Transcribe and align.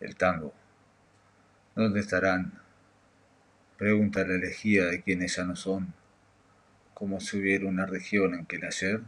el 0.00 0.16
tango. 0.16 0.52
¿Dónde 1.74 2.00
estarán? 2.00 2.60
Pregunta 3.78 4.24
la 4.26 4.34
elegía 4.34 4.86
de 4.86 5.02
quienes 5.02 5.36
ya 5.36 5.44
no 5.44 5.56
son, 5.56 5.92
como 6.94 7.20
si 7.20 7.38
hubiera 7.38 7.66
una 7.66 7.84
región 7.84 8.34
en 8.34 8.46
que 8.46 8.56
el 8.56 8.64
ayer 8.64 9.00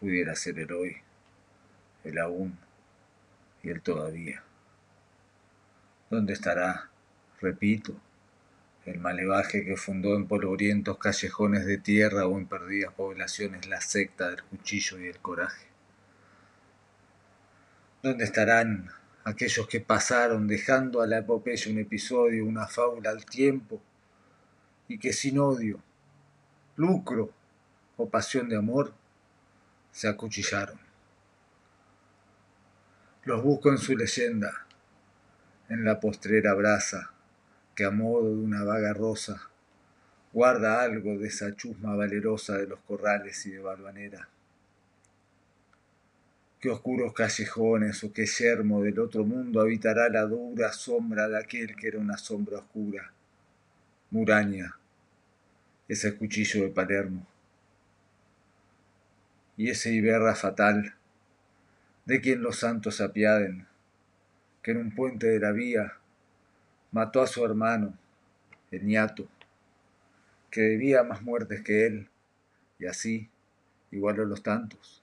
pudiera 0.00 0.34
ser 0.34 0.58
el 0.58 0.72
hoy, 0.72 0.96
el 2.04 2.18
aún 2.18 2.58
y 3.62 3.70
el 3.70 3.82
todavía. 3.82 4.42
¿Dónde 6.08 6.32
estará, 6.32 6.88
repito, 7.40 7.94
el 8.86 8.98
malevaje 8.98 9.66
que 9.66 9.76
fundó 9.76 10.16
en 10.16 10.26
polvorientos 10.26 10.96
callejones 10.96 11.66
de 11.66 11.76
tierra 11.76 12.26
o 12.26 12.38
en 12.38 12.46
perdidas 12.46 12.94
poblaciones 12.94 13.66
la 13.66 13.82
secta 13.82 14.30
del 14.30 14.42
cuchillo 14.44 14.98
y 14.98 15.08
el 15.08 15.18
coraje? 15.18 15.66
¿Dónde 18.02 18.24
estarán 18.24 18.90
aquellos 19.28 19.68
que 19.68 19.80
pasaron 19.80 20.48
dejando 20.48 21.02
a 21.02 21.06
la 21.06 21.18
epopeya 21.18 21.70
un 21.70 21.78
episodio, 21.78 22.46
una 22.46 22.66
fábula 22.66 23.10
al 23.10 23.26
tiempo, 23.26 23.80
y 24.88 24.98
que 24.98 25.12
sin 25.12 25.38
odio, 25.38 25.82
lucro 26.76 27.30
o 27.98 28.08
pasión 28.08 28.48
de 28.48 28.56
amor 28.56 28.94
se 29.92 30.08
acuchillaron. 30.08 30.78
Los 33.24 33.42
busco 33.42 33.68
en 33.68 33.76
su 33.76 33.94
leyenda, 33.94 34.66
en 35.68 35.84
la 35.84 36.00
postrera 36.00 36.54
brasa 36.54 37.12
que 37.74 37.84
a 37.84 37.90
modo 37.90 38.34
de 38.34 38.40
una 38.40 38.64
vaga 38.64 38.94
rosa 38.94 39.50
guarda 40.32 40.80
algo 40.80 41.18
de 41.18 41.28
esa 41.28 41.54
chusma 41.54 41.94
valerosa 41.94 42.56
de 42.56 42.66
los 42.66 42.80
corrales 42.80 43.44
y 43.44 43.50
de 43.50 43.58
Balvanera 43.58 44.28
qué 46.60 46.70
oscuros 46.70 47.12
callejones 47.12 48.02
o 48.02 48.12
qué 48.12 48.26
yermo 48.26 48.82
del 48.82 48.98
otro 48.98 49.24
mundo 49.24 49.60
habitará 49.60 50.08
la 50.08 50.22
dura 50.22 50.72
sombra 50.72 51.28
de 51.28 51.38
aquel 51.38 51.76
que 51.76 51.88
era 51.88 51.98
una 51.98 52.18
sombra 52.18 52.58
oscura. 52.58 53.12
Muraña, 54.10 54.76
ese 55.86 56.16
cuchillo 56.16 56.62
de 56.64 56.70
Palermo. 56.70 57.26
Y 59.56 59.70
ese 59.70 59.92
Iberra 59.92 60.34
fatal, 60.34 60.94
de 62.04 62.20
quien 62.20 62.42
los 62.42 62.58
santos 62.58 63.00
apiaden, 63.00 63.66
que 64.62 64.70
en 64.70 64.78
un 64.78 64.94
puente 64.94 65.26
de 65.26 65.40
la 65.40 65.52
vía 65.52 65.94
mató 66.90 67.22
a 67.22 67.26
su 67.26 67.44
hermano, 67.44 67.96
el 68.70 68.84
ñato, 68.84 69.28
que 70.50 70.62
debía 70.62 71.02
más 71.02 71.22
muertes 71.22 71.62
que 71.62 71.86
él, 71.86 72.08
y 72.78 72.86
así 72.86 73.28
igualó 73.90 74.24
los 74.24 74.42
tantos. 74.42 75.02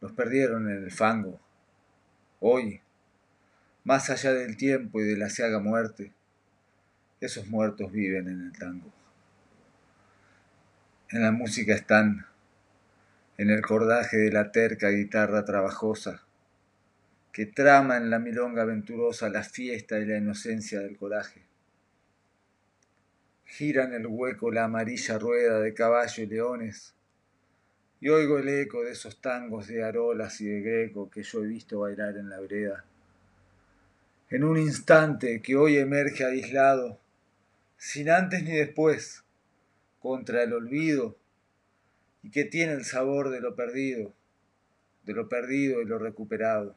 los 0.00 0.12
perdieron 0.12 0.70
en 0.70 0.84
el 0.84 0.90
fango. 0.90 1.40
Hoy, 2.40 2.80
más 3.84 4.10
allá 4.10 4.32
del 4.32 4.56
tiempo 4.56 5.00
y 5.00 5.04
de 5.04 5.16
la 5.16 5.28
ciaga 5.28 5.58
muerte, 5.58 6.12
esos 7.20 7.48
muertos 7.48 7.90
viven 7.90 8.28
en 8.28 8.46
el 8.46 8.52
tango. 8.52 8.92
En 11.10 11.22
la 11.22 11.32
música 11.32 11.74
están, 11.74 12.26
en 13.38 13.50
el 13.50 13.62
cordaje 13.62 14.18
de 14.18 14.30
la 14.30 14.52
terca 14.52 14.90
guitarra 14.90 15.44
trabajosa, 15.44 16.22
que 17.32 17.46
trama 17.46 17.96
en 17.96 18.10
la 18.10 18.18
milonga 18.18 18.62
aventurosa 18.62 19.28
la 19.28 19.42
fiesta 19.42 19.98
y 19.98 20.06
la 20.06 20.18
inocencia 20.18 20.80
del 20.80 20.96
coraje. 20.96 21.42
Gira 23.44 23.84
en 23.84 23.94
el 23.94 24.06
hueco 24.06 24.50
la 24.50 24.64
amarilla 24.64 25.18
rueda 25.18 25.60
de 25.60 25.72
caballo 25.72 26.22
y 26.22 26.26
leones, 26.26 26.94
y 28.00 28.08
oigo 28.08 28.38
el 28.38 28.48
eco 28.48 28.84
de 28.84 28.92
esos 28.92 29.20
tangos 29.20 29.66
de 29.66 29.82
arolas 29.82 30.40
y 30.40 30.46
de 30.46 30.60
greco 30.60 31.10
que 31.10 31.22
yo 31.22 31.42
he 31.42 31.46
visto 31.46 31.80
bailar 31.80 32.16
en 32.16 32.30
la 32.30 32.38
vereda. 32.38 32.84
En 34.30 34.44
un 34.44 34.58
instante 34.58 35.42
que 35.42 35.56
hoy 35.56 35.78
emerge 35.78 36.24
aislado, 36.24 37.00
sin 37.76 38.10
antes 38.10 38.42
ni 38.44 38.52
después, 38.52 39.24
contra 40.00 40.42
el 40.42 40.52
olvido, 40.52 41.16
y 42.22 42.30
que 42.30 42.44
tiene 42.44 42.72
el 42.72 42.84
sabor 42.84 43.30
de 43.30 43.40
lo 43.40 43.56
perdido, 43.56 44.12
de 45.04 45.14
lo 45.14 45.28
perdido 45.28 45.80
y 45.80 45.86
lo 45.86 45.98
recuperado. 45.98 46.76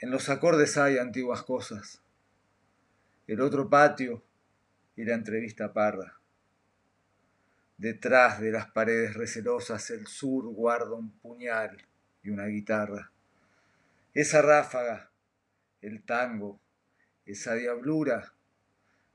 En 0.00 0.10
los 0.10 0.28
acordes 0.28 0.76
hay 0.78 0.98
antiguas 0.98 1.42
cosas, 1.42 2.00
el 3.26 3.40
otro 3.40 3.68
patio 3.68 4.22
y 4.96 5.04
la 5.04 5.14
entrevista 5.14 5.72
parra 5.72 6.18
Detrás 7.78 8.40
de 8.40 8.50
las 8.50 8.68
paredes 8.72 9.14
recelosas 9.14 9.90
el 9.90 10.08
sur 10.08 10.46
guarda 10.46 10.94
un 10.94 11.12
puñal 11.12 11.76
y 12.24 12.30
una 12.30 12.46
guitarra. 12.46 13.12
Esa 14.14 14.42
ráfaga, 14.42 15.12
el 15.80 16.02
tango, 16.02 16.58
esa 17.24 17.54
diablura, 17.54 18.34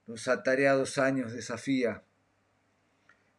los 0.07 0.29
atareados 0.29 0.97
años 0.97 1.33
desafía. 1.33 2.03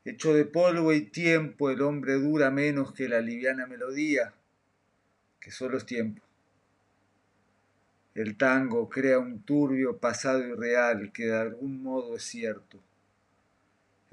Hecho 0.04 0.34
de 0.34 0.44
polvo 0.44 0.92
y 0.92 1.06
tiempo 1.06 1.70
el 1.70 1.80
hombre 1.80 2.16
dura 2.16 2.50
menos 2.50 2.92
que 2.92 3.08
la 3.08 3.22
liviana 3.22 3.66
melodía, 3.66 4.34
que 5.40 5.50
solo 5.50 5.78
es 5.78 5.86
tiempo. 5.86 6.22
El 8.14 8.36
tango 8.36 8.90
crea 8.90 9.18
un 9.18 9.42
turbio 9.42 9.96
pasado 9.96 10.46
irreal 10.46 11.12
que 11.12 11.28
de 11.28 11.36
algún 11.38 11.82
modo 11.82 12.14
es 12.14 12.24
cierto 12.24 12.78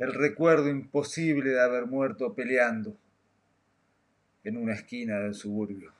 el 0.01 0.16
recuerdo 0.16 0.67
imposible 0.67 1.51
de 1.51 1.62
haber 1.62 1.85
muerto 1.85 2.34
peleando 2.34 2.97
en 4.44 4.57
una 4.57 4.73
esquina 4.73 5.19
del 5.19 5.35
suburbio. 5.35 5.94